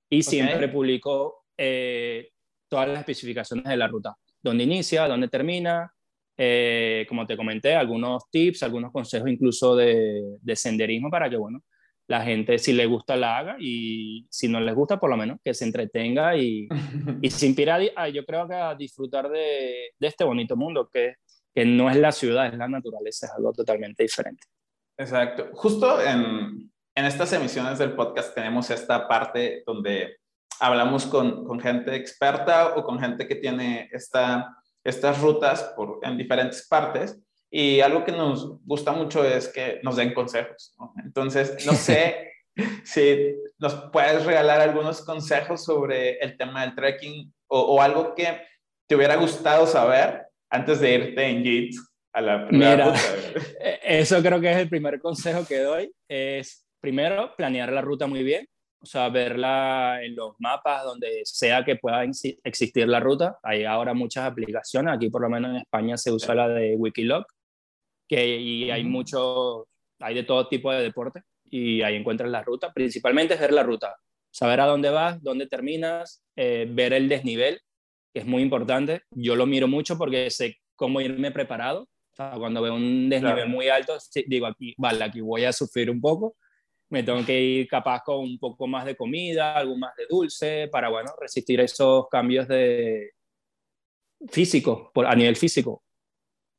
y 0.09 0.23
siempre 0.23 0.67
publico 0.67 1.45
eh, 1.57 2.29
todas 2.67 2.89
las 2.89 2.99
especificaciones 2.99 3.65
de 3.65 3.77
la 3.77 3.87
ruta. 3.87 4.15
Dónde 4.41 4.65
inicia, 4.65 5.07
dónde 5.07 5.29
termina, 5.29 5.91
eh, 6.37 7.05
como 7.07 7.25
te 7.25 7.37
comenté, 7.37 7.75
algunos 7.75 8.29
tips, 8.29 8.63
algunos 8.63 8.91
consejos 8.91 9.29
incluso 9.29 9.75
de, 9.75 10.37
de 10.41 10.55
senderismo 10.55 11.09
para 11.09 11.29
que, 11.29 11.37
bueno, 11.37 11.63
la 12.07 12.21
gente 12.21 12.57
si 12.59 12.73
le 12.73 12.85
gusta 12.85 13.15
la 13.15 13.37
haga 13.37 13.55
y 13.59 14.27
si 14.29 14.47
no 14.47 14.59
les 14.59 14.75
gusta 14.75 14.99
por 14.99 15.09
lo 15.09 15.17
menos 15.17 15.39
que 15.43 15.53
se 15.53 15.65
entretenga 15.65 16.35
y, 16.35 16.67
y 17.21 17.29
se 17.29 17.47
inspira 17.47 17.79
yo 18.09 18.25
creo 18.25 18.47
que 18.47 18.55
a 18.55 18.75
disfrutar 18.75 19.29
de, 19.29 19.91
de, 19.97 20.07
este 20.07 20.23
bonito 20.23 20.55
mundo 20.55 20.89
que, 20.91 21.15
que 21.53 21.65
no 21.65 21.89
es 21.89 21.97
la 21.97 22.11
ciudad, 22.11 22.47
es 22.47 22.57
la 22.57 22.67
naturaleza, 22.67 23.27
es 23.27 23.31
algo 23.33 23.53
totalmente 23.53 24.03
diferente. 24.03 24.43
Exacto. 24.97 25.49
Justo 25.53 26.01
en, 26.01 26.71
en 26.95 27.05
estas 27.05 27.31
emisiones 27.33 27.79
del 27.79 27.93
podcast 27.93 28.35
tenemos 28.35 28.69
esta 28.69 29.07
parte 29.07 29.63
donde 29.65 30.17
hablamos 30.59 31.05
con, 31.05 31.45
con 31.45 31.59
gente 31.59 31.95
experta 31.95 32.75
o 32.75 32.83
con 32.83 32.99
gente 32.99 33.27
que 33.27 33.35
tiene 33.35 33.89
esta, 33.91 34.55
estas 34.83 35.19
rutas 35.19 35.73
por, 35.75 35.99
en 36.03 36.17
diferentes 36.17 36.67
partes 36.67 37.19
y 37.55 37.81
algo 37.81 38.03
que 38.03 38.11
nos 38.11 38.59
gusta 38.65 38.93
mucho 38.93 39.23
es 39.23 39.47
que 39.47 39.79
nos 39.83 39.95
den 39.95 40.15
consejos. 40.15 40.75
Entonces, 41.05 41.63
no 41.67 41.73
sé 41.73 42.31
si 42.83 43.35
nos 43.59 43.75
puedes 43.91 44.25
regalar 44.25 44.59
algunos 44.59 45.05
consejos 45.05 45.63
sobre 45.63 46.17
el 46.17 46.35
tema 46.35 46.65
del 46.65 46.73
trekking 46.73 47.31
o, 47.47 47.79
algo 47.79 48.15
que 48.15 48.41
te 48.87 48.95
hubiera 48.95 49.17
gustado 49.17 49.67
saber 49.67 50.23
antes 50.49 50.79
de 50.79 50.93
irte 50.93 51.23
en 51.27 51.43
JIT 51.43 51.75
a 52.13 52.21
la 52.21 52.47
primera 52.47 52.85
Mira, 52.87 52.99
e, 53.59 53.99
Eso 53.99 54.19
creo 54.23 54.41
que 54.41 54.51
es 54.51 54.57
el 54.57 54.69
primer 54.69 54.99
consejo 54.99 55.45
que 55.45 55.59
doy. 55.59 55.93
Es 56.07 56.65
primero 56.81 57.35
planear 57.37 57.71
la 57.71 57.81
ruta 57.81 58.07
muy 58.07 58.23
bien, 58.23 58.47
o 58.81 58.85
sea, 58.87 59.09
verla 59.09 59.99
en 60.01 60.15
los 60.15 60.33
mapas 60.39 60.85
donde 60.85 61.21
sea 61.25 61.63
que 61.63 61.75
pueda 61.75 62.03
existir 62.03 62.87
la 62.87 62.99
ruta. 62.99 63.37
Hay 63.43 63.63
ahora 63.63 63.93
muchas 63.93 64.25
aplicaciones, 64.25 64.95
aquí 64.95 65.11
por 65.11 65.21
lo 65.21 65.29
menos 65.29 65.51
en 65.51 65.57
España 65.57 65.97
se 65.97 66.11
usa 66.11 66.33
la 66.33 66.47
de 66.47 66.75
Wikiloc, 66.75 67.31
que 68.15 68.37
y 68.39 68.71
hay 68.71 68.83
muchos 68.83 69.65
hay 69.99 70.15
de 70.15 70.23
todo 70.23 70.47
tipo 70.47 70.71
de 70.71 70.83
deporte 70.83 71.21
y 71.49 71.81
ahí 71.81 71.95
encuentras 71.95 72.29
la 72.29 72.43
ruta. 72.43 72.73
Principalmente 72.73 73.35
es 73.35 73.39
ver 73.39 73.53
la 73.53 73.63
ruta, 73.63 73.95
saber 74.31 74.59
a 74.61 74.65
dónde 74.65 74.89
vas, 74.89 75.21
dónde 75.21 75.47
terminas, 75.47 76.23
eh, 76.35 76.67
ver 76.69 76.93
el 76.93 77.07
desnivel, 77.07 77.59
que 78.13 78.19
es 78.19 78.25
muy 78.25 78.41
importante. 78.41 79.03
Yo 79.11 79.35
lo 79.35 79.45
miro 79.45 79.67
mucho 79.67 79.97
porque 79.97 80.29
sé 80.29 80.57
cómo 80.75 81.01
irme 81.01 81.31
preparado. 81.31 81.87
cuando 82.15 82.61
veo 82.61 82.75
un 82.75 83.09
desnivel 83.09 83.49
muy 83.49 83.69
alto, 83.69 83.97
digo 84.27 84.45
aquí, 84.45 84.73
vale, 84.77 85.03
aquí 85.03 85.21
voy 85.21 85.45
a 85.45 85.53
sufrir 85.53 85.89
un 85.89 86.01
poco. 86.01 86.35
Me 86.89 87.01
tengo 87.01 87.25
que 87.25 87.41
ir 87.41 87.67
capaz 87.67 88.01
con 88.03 88.19
un 88.19 88.37
poco 88.37 88.67
más 88.67 88.85
de 88.85 88.95
comida, 88.95 89.55
algo 89.55 89.75
más 89.77 89.95
de 89.95 90.05
dulce, 90.07 90.67
para, 90.71 90.89
bueno, 90.89 91.11
resistir 91.19 91.59
esos 91.59 92.07
cambios 92.07 92.47
de 92.47 93.11
físico, 94.29 94.91
por, 94.93 95.07
a 95.07 95.15
nivel 95.15 95.35
físico. 95.35 95.83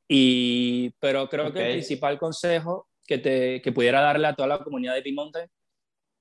Y, 0.07 0.91
pero 0.99 1.27
creo 1.29 1.51
que 1.51 1.65
el 1.65 1.71
principal 1.73 2.19
consejo 2.19 2.87
que, 3.05 3.17
te, 3.17 3.61
que 3.61 3.71
pudiera 3.71 4.01
darle 4.01 4.27
a 4.27 4.35
toda 4.35 4.47
la 4.47 4.63
comunidad 4.63 4.95
de 4.95 5.01
Pimonte 5.01 5.49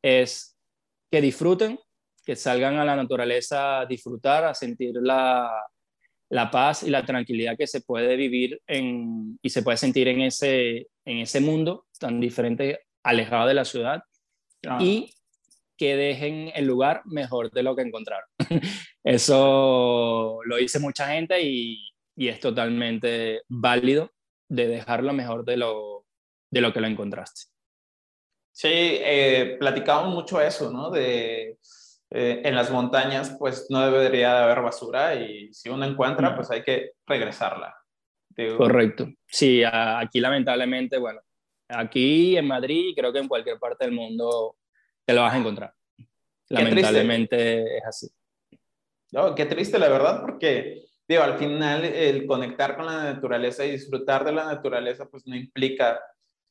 es 0.03 0.57
que 1.11 1.21
disfruten, 1.21 1.79
que 2.25 2.37
salgan 2.37 2.79
a 2.79 2.85
la 2.85 2.97
naturaleza 2.97 3.81
a 3.81 3.87
disfrutar, 3.87 4.45
a 4.45 4.55
sentir 4.55 4.95
la, 4.95 5.51
la 6.31 6.51
paz 6.51 6.83
y 6.83 6.91
la 6.91 7.05
tranquilidad 7.05 7.57
que 7.57 7.67
se 7.67 7.81
puede 7.81 8.17
vivir 8.17 8.61
en, 8.67 9.39
y 9.43 9.51
se 9.51 9.63
puede 9.63 9.77
sentir 9.77 10.09
en 10.09 10.23
ese, 10.23 10.89
en 11.05 11.19
ese 11.19 11.41
mundo 11.41 11.87
tan 11.99 12.21
diferente, 12.21 12.81
alejado 13.03 13.49
de 13.49 13.55
la 13.55 13.65
ciudad, 13.65 14.03
ah. 14.67 14.79
y 14.81 15.15
que 15.77 15.97
dejen 15.97 16.51
el 16.55 16.67
lugar 16.67 17.03
mejor 17.05 17.51
de 17.51 17.63
lo 17.63 17.77
que 17.77 17.83
encontraron. 17.83 18.29
Eso 19.05 20.41
lo 20.45 20.57
dice 20.57 20.79
mucha 20.79 21.09
gente 21.09 21.41
y, 21.43 21.94
y, 22.17 22.29
es 22.29 22.41
totalmente 22.41 23.43
válido 23.49 24.11
de 24.49 24.69
dejarlo 24.69 25.13
mejor 25.13 25.45
de 25.45 25.57
lo, 25.57 26.07
de 26.51 26.61
lo 26.61 26.73
que 26.73 26.81
lo 26.81 26.87
encontraste. 26.87 27.51
Sí, 28.53 28.69
eh, 28.71 29.57
platicamos 29.59 30.15
mucho 30.15 30.41
eso, 30.41 30.71
¿no? 30.71 30.91
De 30.91 31.59
eh, 32.11 32.43
en 32.45 32.55
las 32.55 32.71
montañas, 32.71 33.35
pues 33.39 33.67
no 33.71 33.91
debería 33.91 34.33
de 34.35 34.43
haber 34.45 34.63
basura 34.63 35.15
y 35.17 35.53
si 35.53 35.69
uno 35.69 35.85
encuentra, 35.85 36.37
pues 36.37 36.51
hay 36.51 36.63
que 36.63 36.93
regresarla. 37.07 37.75
Correcto. 38.57 39.09
Sí, 39.27 39.63
aquí 39.65 40.21
lamentablemente, 40.21 40.99
bueno, 40.99 41.21
aquí 41.69 42.37
en 42.37 42.47
Madrid 42.47 42.89
y 42.89 42.95
creo 42.95 43.13
que 43.13 43.21
en 43.21 43.29
cualquier 43.29 43.59
parte 43.59 43.85
del 43.85 43.95
mundo 43.95 44.57
te 45.05 45.13
lo 45.13 45.23
vas 45.23 45.35
a 45.35 45.39
encontrar. 45.39 45.75
Lamentablemente 46.49 47.79
es 47.79 47.85
así. 47.85 48.09
No, 49.13 49.35
qué 49.35 49.47
triste 49.47 49.79
la 49.79 49.89
verdad, 49.89 50.21
porque 50.21 50.85
digo, 51.09 51.23
al 51.23 51.39
final 51.39 51.85
el 51.85 52.27
conectar 52.27 52.77
con 52.77 52.87
la 52.87 53.05
naturaleza 53.05 53.65
y 53.65 53.73
disfrutar 53.73 54.25
de 54.25 54.33
la 54.33 54.45
naturaleza, 54.45 55.07
pues 55.07 55.27
no 55.27 55.37
implica 55.37 56.01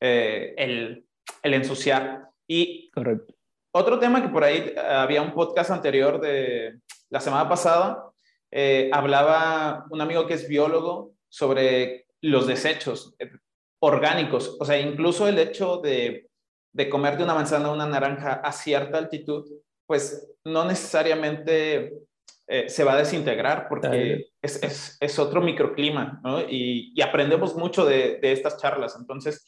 eh, 0.00 0.54
el, 0.56 1.06
el 1.42 1.54
ensuciar. 1.54 2.28
Y 2.46 2.90
Correcto. 2.90 3.34
Otro 3.76 3.98
tema 3.98 4.22
que 4.22 4.28
por 4.28 4.44
ahí 4.44 4.72
eh, 4.74 4.78
había 4.78 5.22
un 5.22 5.32
podcast 5.32 5.70
anterior 5.70 6.20
de 6.20 6.78
la 7.10 7.20
semana 7.20 7.48
pasada, 7.48 8.10
eh, 8.52 8.88
hablaba 8.92 9.86
un 9.90 10.00
amigo 10.00 10.26
que 10.26 10.34
es 10.34 10.46
biólogo 10.46 11.14
sobre 11.28 12.06
los 12.20 12.46
desechos 12.46 13.16
orgánicos, 13.80 14.56
o 14.60 14.64
sea, 14.64 14.78
incluso 14.78 15.26
el 15.26 15.38
hecho 15.38 15.78
de, 15.78 16.28
de 16.72 16.88
comerte 16.88 17.24
una 17.24 17.34
manzana 17.34 17.70
o 17.70 17.74
una 17.74 17.86
naranja 17.86 18.34
a 18.34 18.52
cierta 18.52 18.96
altitud, 18.96 19.44
pues 19.86 20.32
no 20.44 20.64
necesariamente 20.64 21.92
se 22.46 22.84
va 22.84 22.92
a 22.92 22.98
desintegrar 22.98 23.68
porque 23.68 24.26
es, 24.42 24.62
es, 24.62 24.96
es, 25.00 25.18
otro 25.18 25.40
microclima, 25.40 26.20
¿no? 26.22 26.40
Y, 26.40 26.92
y 26.94 27.00
aprendemos 27.00 27.56
mucho 27.56 27.84
de, 27.84 28.18
de, 28.20 28.32
estas 28.32 28.58
charlas. 28.58 28.96
Entonces, 28.98 29.46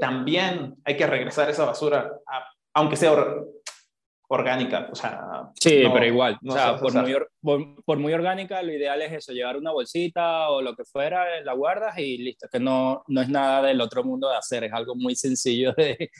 también 0.00 0.74
hay 0.84 0.96
que 0.96 1.06
regresar 1.06 1.48
esa 1.48 1.64
basura 1.64 2.12
a 2.26 2.46
aunque 2.76 2.96
sea 2.96 3.12
orgánica, 4.28 4.88
o 4.92 4.94
sea... 4.94 5.50
Sí, 5.58 5.82
pero 5.92 6.04
igual, 6.04 6.38
o 6.46 6.52
sea, 6.52 6.76
por 6.76 6.92
muy, 6.92 7.76
por, 7.86 7.98
muy, 7.98 8.12
orgánica, 8.12 8.62
lo 8.62 8.72
ideal 8.72 9.00
es 9.00 9.12
eso, 9.12 9.32
llevar 9.32 9.56
una 9.56 9.72
bolsita 9.72 10.50
o 10.50 10.60
lo 10.60 10.76
que 10.76 10.84
fuera, 10.84 11.40
la 11.40 11.54
guardas 11.54 11.96
y 11.98 12.18
listo, 12.18 12.48
que 12.52 12.60
no, 12.60 13.02
no 13.06 13.22
es 13.22 13.30
nada 13.30 13.62
del 13.62 13.80
otro 13.80 14.04
mundo 14.04 14.28
de 14.28 14.36
hacer, 14.36 14.64
es 14.64 14.72
algo 14.74 14.94
muy 14.94 15.16
sencillo 15.16 15.72
de, 15.72 16.10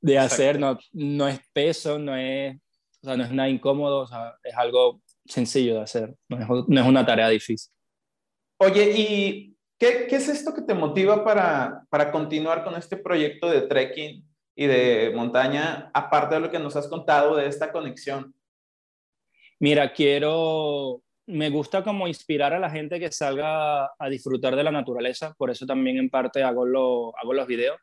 de 0.00 0.18
hacer, 0.18 0.58
no, 0.58 0.78
no 0.92 1.28
es 1.28 1.40
peso, 1.52 1.98
no 1.98 2.16
es, 2.16 2.56
o 3.02 3.06
sea, 3.06 3.16
no 3.16 3.24
es 3.24 3.30
nada 3.30 3.50
incómodo, 3.50 4.00
o 4.00 4.06
sea, 4.06 4.34
es 4.42 4.54
algo 4.56 5.02
sencillo 5.28 5.74
de 5.74 5.82
hacer, 5.82 6.14
no 6.28 6.38
es, 6.38 6.68
no 6.68 6.80
es 6.80 6.86
una 6.86 7.04
tarea 7.04 7.28
difícil. 7.28 7.72
Oye, 8.58 8.92
¿y 8.96 9.56
qué, 9.78 10.06
qué, 10.08 10.16
es 10.16 10.28
esto 10.28 10.52
que 10.54 10.62
te 10.62 10.74
motiva 10.74 11.24
para, 11.24 11.84
para 11.90 12.10
continuar 12.10 12.64
con 12.64 12.74
este 12.74 12.96
proyecto 12.96 13.48
de 13.48 13.62
trekking 13.62 14.24
y 14.56 14.66
de 14.66 15.12
montaña, 15.14 15.90
aparte 15.94 16.34
de 16.34 16.40
lo 16.40 16.50
que 16.50 16.58
nos 16.58 16.74
has 16.74 16.88
contado 16.88 17.36
de 17.36 17.46
esta 17.46 17.70
conexión? 17.70 18.34
Mira, 19.60 19.92
quiero, 19.92 21.02
me 21.26 21.50
gusta 21.50 21.84
como 21.84 22.08
inspirar 22.08 22.54
a 22.54 22.58
la 22.58 22.70
gente 22.70 22.98
que 22.98 23.12
salga 23.12 23.84
a 23.86 24.08
disfrutar 24.08 24.56
de 24.56 24.64
la 24.64 24.72
naturaleza, 24.72 25.34
por 25.36 25.50
eso 25.50 25.66
también 25.66 25.98
en 25.98 26.10
parte 26.10 26.42
hago, 26.42 26.64
lo, 26.64 27.16
hago 27.18 27.34
los 27.34 27.46
videos. 27.46 27.78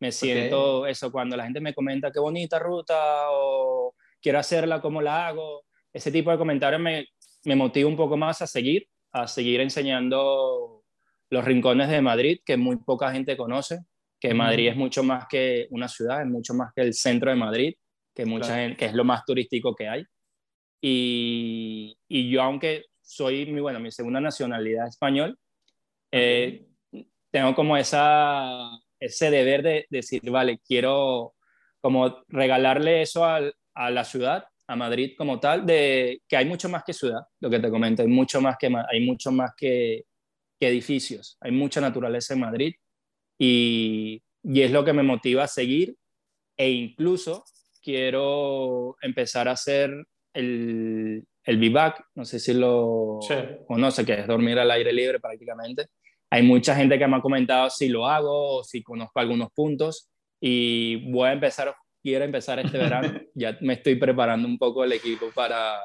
Me 0.00 0.12
siento 0.12 0.86
eso, 0.86 1.12
cuando 1.12 1.36
la 1.36 1.44
gente 1.44 1.60
me 1.60 1.74
comenta 1.74 2.10
qué 2.10 2.20
bonita 2.20 2.58
ruta 2.58 3.30
o 3.30 3.94
quiero 4.20 4.38
hacerla, 4.38 4.80
cómo 4.80 5.00
la 5.00 5.28
hago, 5.28 5.65
ese 5.96 6.12
tipo 6.12 6.30
de 6.30 6.38
comentarios 6.38 6.80
me, 6.80 7.06
me 7.44 7.56
motiva 7.56 7.88
un 7.88 7.96
poco 7.96 8.16
más 8.16 8.42
a 8.42 8.46
seguir, 8.46 8.86
a 9.12 9.26
seguir 9.26 9.60
enseñando 9.60 10.84
los 11.30 11.44
rincones 11.44 11.88
de 11.88 12.00
Madrid 12.00 12.40
que 12.44 12.56
muy 12.56 12.76
poca 12.76 13.10
gente 13.10 13.36
conoce 13.36 13.80
que 14.20 14.34
Madrid 14.34 14.68
es 14.68 14.76
mucho 14.76 15.02
más 15.02 15.26
que 15.28 15.66
una 15.70 15.88
ciudad, 15.88 16.22
es 16.22 16.26
mucho 16.26 16.54
más 16.54 16.72
que 16.74 16.82
el 16.82 16.94
centro 16.94 17.30
de 17.30 17.36
Madrid, 17.36 17.74
que, 18.14 18.24
mucha 18.24 18.74
que 18.74 18.86
es 18.86 18.94
lo 18.94 19.04
más 19.04 19.24
turístico 19.24 19.74
que 19.74 19.88
hay. 19.88 20.04
Y, 20.80 21.96
y, 22.08 22.30
yo, 22.30 22.42
aunque 22.42 22.84
soy, 23.02 23.46
mi, 23.46 23.60
bueno, 23.60 23.78
mi 23.78 23.90
segunda 23.90 24.20
nacionalidad 24.20 24.88
español, 24.88 25.38
eh, 26.10 26.66
tengo 27.30 27.54
como 27.54 27.76
esa, 27.76 28.70
ese 28.98 29.30
deber 29.30 29.62
de, 29.62 29.86
decir, 29.90 30.22
vale, 30.30 30.60
quiero 30.66 31.34
como 31.80 32.24
regalarle 32.28 33.02
eso 33.02 33.24
a, 33.24 33.40
a 33.74 33.90
la 33.90 34.04
ciudad, 34.04 34.46
a 34.68 34.76
Madrid 34.76 35.12
como 35.16 35.38
tal, 35.38 35.64
de 35.64 36.22
que 36.28 36.36
hay 36.36 36.44
mucho 36.44 36.68
más 36.68 36.82
que 36.84 36.92
ciudad, 36.92 37.20
lo 37.40 37.50
que 37.50 37.60
te 37.60 37.70
comento, 37.70 38.02
hay 38.02 38.08
mucho 38.08 38.40
más 38.40 38.56
que, 38.58 38.66
hay 38.66 39.04
mucho 39.04 39.30
más 39.30 39.52
que, 39.56 40.04
que 40.58 40.68
edificios, 40.68 41.36
hay 41.40 41.52
mucha 41.52 41.80
naturaleza 41.80 42.34
en 42.34 42.40
Madrid 42.40 42.74
y, 43.38 44.22
y 44.42 44.62
es 44.62 44.70
lo 44.70 44.84
que 44.84 44.92
me 44.92 45.02
motiva 45.02 45.44
a 45.44 45.48
seguir 45.48 45.96
e 46.56 46.70
incluso 46.70 47.44
quiero 47.82 48.96
empezar 49.00 49.48
a 49.48 49.52
hacer 49.52 49.90
el, 50.34 51.24
el 51.44 51.58
vivac, 51.58 52.04
no 52.14 52.24
sé 52.24 52.40
si 52.40 52.52
lo 52.52 53.20
conoce, 53.66 54.04
que 54.04 54.20
es 54.20 54.26
dormir 54.26 54.58
al 54.58 54.70
aire 54.72 54.92
libre 54.92 55.20
prácticamente. 55.20 55.86
Hay 56.28 56.42
mucha 56.42 56.74
gente 56.74 56.98
que 56.98 57.06
me 57.06 57.16
ha 57.16 57.20
comentado 57.20 57.70
si 57.70 57.88
lo 57.88 58.06
hago 58.06 58.58
o 58.58 58.64
si 58.64 58.82
conozco 58.82 59.20
algunos 59.20 59.50
puntos 59.52 60.10
y 60.40 61.10
voy 61.12 61.28
a 61.28 61.32
empezar, 61.32 61.74
quiero 62.06 62.24
empezar 62.24 62.60
este 62.60 62.78
verano, 62.78 63.20
ya 63.34 63.58
me 63.62 63.72
estoy 63.72 63.96
preparando 63.96 64.46
un 64.46 64.58
poco 64.58 64.84
el 64.84 64.92
equipo 64.92 65.32
para, 65.34 65.76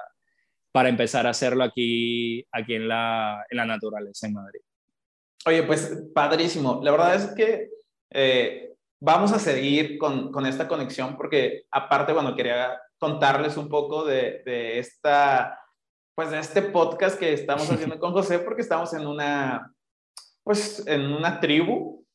para 0.72 0.88
empezar 0.88 1.26
a 1.26 1.32
hacerlo 1.32 1.64
aquí, 1.64 2.46
aquí 2.52 2.76
en, 2.76 2.88
la, 2.88 3.44
en 3.50 3.58
la 3.58 3.66
naturaleza 3.66 4.28
en 4.28 4.34
Madrid. 4.34 4.60
Oye, 5.48 5.64
pues 5.64 5.98
padrísimo. 6.14 6.80
La 6.84 6.92
verdad 6.92 7.16
es 7.16 7.26
que 7.34 7.72
eh, 8.12 8.72
vamos 9.00 9.32
a 9.32 9.40
seguir 9.40 9.98
con, 9.98 10.32
con, 10.32 10.46
esta 10.46 10.68
conexión 10.68 11.18
porque 11.18 11.64
aparte, 11.72 12.14
bueno, 12.14 12.36
quería 12.36 12.80
contarles 13.00 13.58
un 13.58 13.68
poco 13.68 14.06
de, 14.06 14.44
de, 14.46 14.78
esta, 14.78 15.60
pues 16.14 16.30
de 16.30 16.38
este 16.38 16.62
podcast 16.62 17.18
que 17.18 17.34
estamos 17.34 17.68
haciendo 17.72 17.98
con 17.98 18.12
José 18.12 18.38
porque 18.38 18.62
estamos 18.62 18.94
en 18.94 19.08
una, 19.08 19.74
pues 20.44 20.86
en 20.86 21.02
una 21.02 21.40
tribu. 21.40 22.06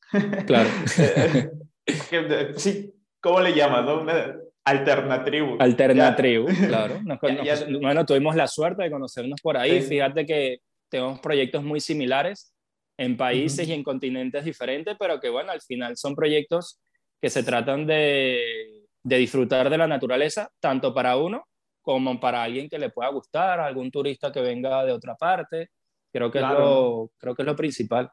Claro. 0.45 0.69
sí, 2.55 2.93
¿cómo 3.21 3.39
le 3.39 3.53
llamas? 3.53 3.85
No? 3.85 4.01
Una 4.01 4.35
alternatribu. 4.63 5.57
Alternatribu, 5.59 6.47
claro. 6.67 6.99
bueno, 7.81 8.05
tuvimos 8.05 8.35
la 8.35 8.47
suerte 8.47 8.83
de 8.83 8.91
conocernos 8.91 9.39
por 9.41 9.57
ahí. 9.57 9.81
Fíjate 9.81 10.25
que 10.25 10.59
tenemos 10.89 11.19
proyectos 11.19 11.63
muy 11.63 11.79
similares 11.79 12.53
en 12.97 13.15
países 13.15 13.67
y 13.67 13.73
en 13.73 13.83
continentes 13.83 14.43
diferentes, 14.43 14.95
pero 14.99 15.19
que 15.19 15.29
bueno, 15.29 15.51
al 15.51 15.61
final 15.61 15.95
son 15.97 16.15
proyectos 16.15 16.81
que 17.21 17.29
se 17.29 17.43
tratan 17.43 17.85
de, 17.85 18.85
de, 19.03 19.17
disfrutar 19.17 19.69
de 19.69 19.77
la 19.77 19.87
naturaleza, 19.87 20.49
tanto 20.59 20.93
para 20.93 21.15
uno 21.17 21.45
como 21.81 22.19
para 22.19 22.43
alguien 22.43 22.67
que 22.67 22.79
le 22.79 22.89
pueda 22.89 23.09
gustar, 23.09 23.59
algún 23.59 23.89
turista 23.89 24.31
que 24.31 24.41
venga 24.41 24.83
de 24.83 24.91
otra 24.91 25.15
parte. 25.15 25.69
Creo 26.11 26.29
que, 26.31 26.39
es, 26.39 26.43
lo, 26.43 27.11
creo 27.17 27.35
que 27.35 27.43
es 27.43 27.45
lo 27.45 27.55
principal. 27.55 28.11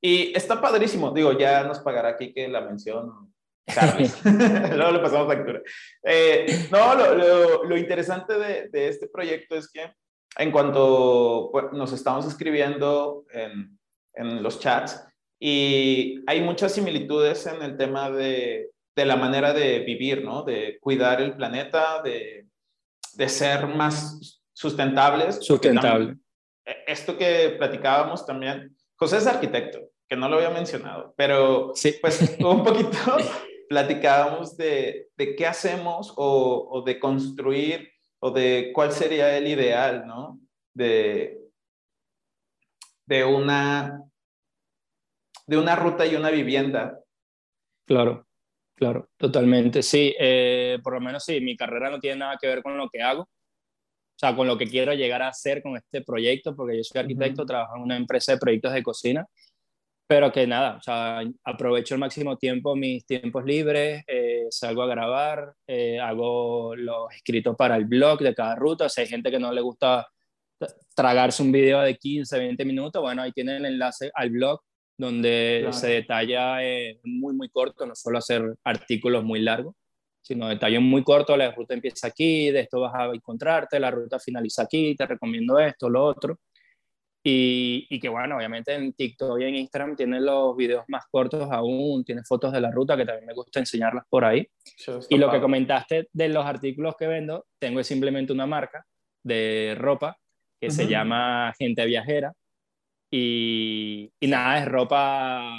Y 0.00 0.36
está 0.36 0.60
padrísimo, 0.60 1.10
digo, 1.10 1.36
ya 1.36 1.64
nos 1.64 1.80
pagará 1.80 2.10
aquí 2.10 2.32
que 2.32 2.46
la 2.46 2.60
mención. 2.60 3.34
Luego 4.24 4.92
le 4.92 4.98
pasamos 5.00 5.26
factura. 5.26 5.60
Eh, 6.02 6.68
no, 6.70 6.94
lo, 6.94 7.14
lo, 7.14 7.64
lo 7.64 7.76
interesante 7.76 8.38
de, 8.38 8.68
de, 8.68 8.88
este 8.88 9.08
proyecto 9.08 9.56
es 9.56 9.70
que 9.70 9.92
en 10.38 10.52
cuanto 10.52 11.48
pues, 11.50 11.66
nos 11.72 11.92
estamos 11.92 12.26
escribiendo 12.26 13.24
en, 13.32 13.78
en 14.14 14.42
los 14.42 14.60
chats, 14.60 15.02
y 15.38 16.22
hay 16.26 16.40
muchas 16.40 16.72
similitudes 16.72 17.46
en 17.46 17.62
el 17.62 17.76
tema 17.76 18.10
de, 18.10 18.70
de 18.94 19.04
la 19.04 19.16
manera 19.16 19.52
de 19.52 19.80
vivir, 19.80 20.24
¿no? 20.24 20.42
De 20.42 20.78
cuidar 20.80 21.20
el 21.20 21.34
planeta, 21.34 22.00
de, 22.02 22.46
de 23.14 23.28
ser 23.28 23.66
más 23.66 24.42
sustentables. 24.52 25.38
Sustentable. 25.44 26.16
Esto 26.86 27.16
que 27.16 27.54
platicábamos 27.58 28.24
también, 28.24 28.74
José 28.96 29.18
es 29.18 29.26
arquitecto, 29.26 29.90
que 30.08 30.16
no 30.16 30.28
lo 30.28 30.36
había 30.36 30.50
mencionado, 30.50 31.14
pero 31.16 31.72
sí. 31.74 31.96
pues 32.00 32.36
un 32.40 32.64
poquito 32.64 32.98
platicábamos 33.68 34.56
de, 34.56 35.08
de 35.16 35.36
qué 35.36 35.46
hacemos 35.46 36.12
o, 36.16 36.68
o, 36.70 36.82
de 36.82 36.98
construir 36.98 37.90
o 38.18 38.30
de 38.30 38.70
cuál 38.74 38.92
sería 38.92 39.36
el 39.36 39.46
ideal, 39.46 40.06
¿no? 40.06 40.40
De, 40.74 41.38
de 43.06 43.24
una 43.24 44.02
de 45.46 45.58
una 45.58 45.76
ruta 45.76 46.04
y 46.06 46.16
una 46.16 46.30
vivienda. 46.30 46.98
Claro, 47.86 48.26
claro, 48.74 49.08
totalmente. 49.16 49.82
Sí, 49.82 50.14
eh, 50.18 50.78
por 50.82 50.94
lo 50.94 51.00
menos 51.00 51.24
sí, 51.24 51.40
mi 51.40 51.56
carrera 51.56 51.88
no 51.88 52.00
tiene 52.00 52.16
nada 52.16 52.36
que 52.40 52.48
ver 52.48 52.62
con 52.62 52.76
lo 52.76 52.88
que 52.88 53.00
hago, 53.00 53.22
o 53.22 54.18
sea, 54.18 54.34
con 54.34 54.46
lo 54.46 54.58
que 54.58 54.66
quiero 54.66 54.92
llegar 54.92 55.22
a 55.22 55.28
hacer 55.28 55.62
con 55.62 55.76
este 55.76 56.02
proyecto, 56.02 56.56
porque 56.56 56.76
yo 56.76 56.82
soy 56.82 57.00
arquitecto, 57.00 57.46
trabajo 57.46 57.76
en 57.76 57.82
una 57.82 57.96
empresa 57.96 58.32
de 58.32 58.38
proyectos 58.38 58.72
de 58.72 58.82
cocina, 58.82 59.26
pero 60.06 60.30
que 60.30 60.46
nada, 60.46 60.76
o 60.76 60.82
sea, 60.82 61.20
aprovecho 61.44 61.94
al 61.94 62.00
máximo 62.00 62.36
tiempo 62.36 62.76
mis 62.76 63.04
tiempos 63.04 63.44
libres, 63.44 64.04
eh, 64.06 64.46
salgo 64.50 64.82
a 64.82 64.86
grabar, 64.86 65.54
eh, 65.66 65.98
hago 65.98 66.76
los 66.76 67.12
escritos 67.12 67.56
para 67.56 67.76
el 67.76 67.86
blog 67.86 68.20
de 68.20 68.34
cada 68.34 68.54
ruta, 68.54 68.86
o 68.86 68.88
sea, 68.88 69.02
hay 69.02 69.08
gente 69.08 69.30
que 69.30 69.40
no 69.40 69.52
le 69.52 69.60
gusta 69.60 70.06
tragarse 70.94 71.42
un 71.42 71.52
video 71.52 71.80
de 71.80 71.96
15, 71.96 72.38
20 72.38 72.64
minutos, 72.64 73.02
bueno, 73.02 73.22
ahí 73.22 73.32
tienen 73.32 73.56
el 73.56 73.72
enlace 73.72 74.10
al 74.14 74.30
blog 74.30 74.60
donde 74.98 75.58
claro. 75.60 75.72
se 75.76 75.88
detalla 75.88 76.64
eh, 76.64 77.00
muy, 77.04 77.34
muy 77.34 77.48
corto, 77.48 77.84
no 77.84 77.94
solo 77.94 78.18
hacer 78.18 78.54
artículos 78.64 79.24
muy 79.24 79.40
largos, 79.40 79.74
sino 80.22 80.48
detalle 80.48 80.78
muy 80.78 81.04
corto, 81.04 81.36
la 81.36 81.50
ruta 81.50 81.74
empieza 81.74 82.06
aquí, 82.06 82.50
de 82.50 82.60
esto 82.60 82.80
vas 82.80 82.94
a 82.94 83.06
encontrarte, 83.06 83.78
la 83.78 83.90
ruta 83.90 84.18
finaliza 84.18 84.62
aquí, 84.62 84.94
te 84.96 85.06
recomiendo 85.06 85.58
esto, 85.58 85.90
lo 85.90 86.04
otro. 86.04 86.38
Y, 87.28 87.88
y, 87.90 87.98
que 87.98 88.08
bueno, 88.08 88.36
obviamente 88.36 88.72
en 88.72 88.92
TikTok 88.92 89.40
y 89.40 89.44
en 89.46 89.56
Instagram 89.56 89.96
tienen 89.96 90.24
los 90.24 90.56
videos 90.56 90.84
más 90.86 91.06
cortos 91.10 91.50
aún, 91.50 92.04
tiene 92.04 92.22
fotos 92.22 92.52
de 92.52 92.60
la 92.60 92.70
ruta 92.70 92.96
que 92.96 93.04
también 93.04 93.26
me 93.26 93.34
gusta 93.34 93.58
enseñarlas 93.58 94.04
por 94.08 94.24
ahí. 94.24 94.46
y 95.10 95.18
lo 95.18 95.28
que 95.28 95.40
comentaste 95.40 96.08
de 96.12 96.28
los 96.28 96.46
artículos 96.46 96.94
que 96.96 97.08
vendo, 97.08 97.46
tengo 97.58 97.82
simplemente 97.82 98.32
una 98.32 98.46
marca 98.46 98.86
de 99.24 99.74
ropa 99.76 100.16
que 100.60 100.68
uh 100.68 100.70
-huh. 100.70 100.72
se 100.72 100.86
llama 100.86 101.52
Gente 101.58 101.84
Viajera 101.84 102.32
y, 103.10 104.12
y 104.20 104.26
nada, 104.28 104.60
es 104.60 104.68
ropa 104.68 105.50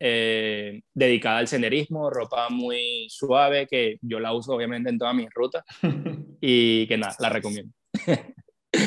eh, 0.00 0.82
dedicada 0.92 1.38
al 1.38 1.46
senderismo, 1.46 2.10
ropa 2.10 2.48
muy 2.48 3.06
suave 3.08 3.68
que 3.68 3.98
yo 4.02 4.18
la 4.18 4.32
uso 4.32 4.52
obviamente 4.52 4.90
en 4.90 4.98
todas 4.98 5.14
mis 5.14 5.30
rutas 5.32 5.62
y 6.40 6.88
que 6.88 6.98
nada, 6.98 7.14
la 7.20 7.28
recomiendo. 7.28 7.72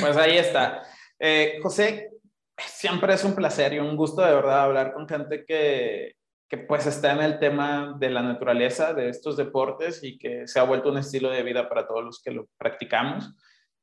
Pues 0.02 0.18
ahí 0.18 0.38
está. 0.38 0.84
Eh, 1.20 1.60
José, 1.62 2.12
siempre 2.58 3.14
es 3.14 3.24
un 3.24 3.36
placer 3.36 3.74
y 3.74 3.80
un 3.80 3.96
gusto 3.96 4.22
de 4.22 4.34
verdad 4.34 4.64
hablar 4.64 4.94
con 4.94 5.08
gente 5.08 5.46
que, 5.46 6.16
que 6.50 6.58
pues 6.58 6.86
está 6.86 7.14
en 7.14 7.22
el 7.22 7.40
tema 7.40 7.96
de 8.00 8.10
la 8.10 8.22
naturaleza, 8.22 8.94
de 8.94 9.10
estos 9.10 9.38
deportes 9.38 10.04
y 10.04 10.18
que 10.18 10.48
se 10.48 10.60
ha 10.60 10.64
vuelto 10.64 10.90
un 10.90 10.98
estilo 10.98 11.30
de 11.30 11.44
vida 11.44 11.68
para 11.70 11.88
todos 11.88 12.04
los 12.04 12.22
que 12.22 12.32
lo 12.32 12.48
practicamos 12.58 13.34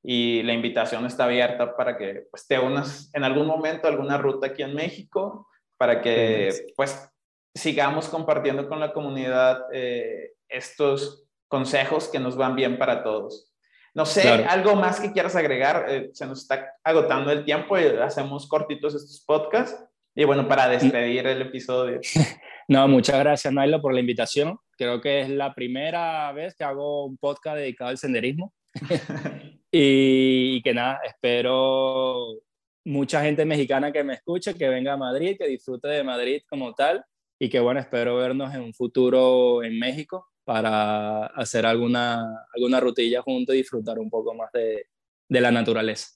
y 0.07 0.43
la 0.43 0.53
invitación 0.53 1.07
está 1.07 1.25
abierta 1.25 1.75
para 1.75 1.97
que 1.97 2.27
pues, 2.31 2.47
te 2.47 2.59
unas 2.59 3.11
en 3.15 3.25
algún 3.25 3.47
momento 3.47 3.87
a 3.87 3.91
alguna 3.91 4.19
ruta 4.19 4.49
aquí 4.49 4.63
en 4.63 4.75
México, 4.75 5.49
para 5.79 6.03
que 6.03 6.51
pues 6.77 7.11
sigamos 7.55 8.09
compartiendo 8.09 8.69
con 8.69 8.81
la 8.81 8.93
comunidad 8.93 9.63
eh, 9.73 10.33
estos 10.49 11.25
consejos 11.49 12.09
que 12.09 12.21
nos 12.21 12.37
van 12.37 12.55
bien 12.55 12.79
para 12.79 13.03
todos. 13.03 13.54
No 13.95 14.05
sé, 14.05 14.23
claro. 14.23 14.45
algo 14.49 14.75
más 14.75 14.99
que 14.99 15.13
quieras 15.13 15.37
agregar, 15.37 15.87
eh, 15.89 16.11
se 16.13 16.27
nos 16.27 16.43
está 16.43 16.75
agotando 16.83 17.31
el 17.31 17.45
tiempo 17.45 17.79
y 17.79 17.85
hacemos 17.85 18.49
cortitos 18.49 18.95
estos 18.95 19.23
podcasts. 19.25 19.85
Y 20.17 20.25
bueno, 20.25 20.47
para 20.47 20.69
despedir 20.69 21.27
el 21.27 21.43
episodio. 21.43 22.01
No, 22.67 22.89
muchas 22.89 23.19
gracias, 23.19 23.53
Nailo, 23.53 23.83
por 23.83 23.93
la 23.93 24.01
invitación. 24.01 24.57
Creo 24.79 24.99
que 24.99 25.21
es 25.21 25.29
la 25.29 25.55
primera 25.55 26.33
vez 26.33 26.55
que 26.57 26.65
hago 26.65 27.05
un 27.05 27.19
podcast 27.19 27.59
dedicado 27.59 27.91
al 27.91 27.99
senderismo. 27.99 28.55
y, 29.71 30.57
y, 30.57 30.63
que 30.63 30.73
nada, 30.73 30.99
espero 31.05 32.39
mucha 32.87 33.21
gente 33.21 33.45
mexicana 33.45 33.93
que 33.93 34.03
me 34.03 34.15
escuche, 34.15 34.55
que 34.55 34.71
venga 34.71 34.95
a 34.95 34.97
Madrid, 34.97 35.37
que 35.39 35.47
disfrute 35.47 35.89
de 35.89 36.03
Madrid 36.03 36.41
como 36.49 36.73
tal 36.73 37.05
y 37.39 37.51
que 37.51 37.61
bueno, 37.61 37.81
espero 37.81 38.17
vernos 38.17 38.55
en 38.55 38.63
un 38.63 38.73
futuro 38.73 39.63
en 39.63 39.79
México 39.79 40.27
para 40.45 41.27
hacer 41.27 41.67
alguna, 41.67 42.47
alguna 42.55 42.81
rutilla 42.81 43.23
juntos 43.23 43.55
y 43.55 43.59
disfrutar 43.59 43.99
un 43.99 44.11
poco 44.11 44.35
más 44.35 44.53
de, 44.53 44.87
de 45.29 45.41
la 45.41 45.51
naturaleza. 45.51 46.09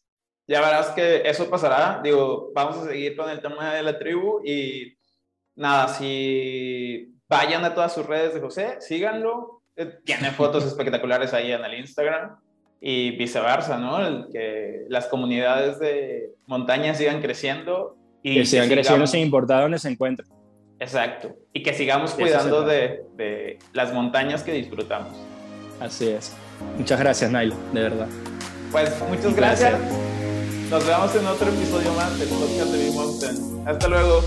Ya 0.47 0.61
verás 0.61 0.89
que 0.91 1.29
eso 1.29 1.51
pasará, 1.51 2.01
digo, 2.03 2.51
vamos 2.55 2.79
a 2.79 2.87
seguir 2.87 3.17
con 3.17 3.29
el 3.29 3.41
tema 3.41 3.75
de 3.75 3.83
la 3.83 3.99
tribu 3.99 4.41
y 4.45 4.97
nada, 5.57 5.89
si 5.89 7.15
vayan 7.29 7.65
a 7.65 7.75
todas 7.75 7.93
sus 7.93 8.07
redes 8.07 8.33
de 8.33 8.41
José, 8.41 8.77
síganlo, 8.81 9.63
eh, 9.77 9.99
tiene 10.05 10.31
fotos 10.31 10.65
espectaculares 10.67 11.35
ahí 11.35 11.53
en 11.53 11.65
el 11.65 11.79
Instagram 11.79 12.39
y 12.81 13.11
viceversa, 13.13 13.77
¿no? 13.79 14.07
El 14.07 14.29
que 14.33 14.87
las 14.89 15.07
comunidades 15.09 15.79
de 15.81 16.35
montaña 16.47 16.95
sigan 16.95 17.21
creciendo 17.21 17.97
y 18.23 18.35
que 18.35 18.47
sigan 18.47 18.69
creciendo 18.69 19.07
sin 19.07 19.21
importar 19.21 19.63
dónde 19.63 19.79
se 19.79 19.89
encuentren. 19.89 20.29
Exacto. 20.81 21.37
Y 21.53 21.63
que 21.63 21.75
sigamos 21.75 22.13
cuidando 22.15 22.63
de, 22.63 23.03
de, 23.17 23.59
las 23.73 23.93
montañas 23.93 24.43
que 24.43 24.53
disfrutamos. 24.53 25.13
Así 25.81 26.09
es. 26.09 26.33
Muchas 26.77 26.99
gracias, 26.99 27.31
Nailo, 27.31 27.55
de 27.73 27.83
verdad. 27.83 28.09
Pues 28.73 28.93
muchas 29.09 29.35
gracias. 29.35 29.75
Nos 30.71 30.87
vemos 30.87 31.15
en 31.15 31.27
otro 31.27 31.49
episodio 31.49 31.93
más 31.95 32.19
del 32.19 32.29
podcast 32.29 32.71
de 32.71 32.91
Mountain. 32.91 33.69
Hasta 33.69 33.89
luego. 33.89 34.23